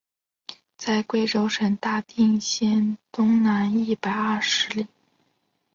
[0.79, 4.87] 在贵州省大定县东南一百二十里。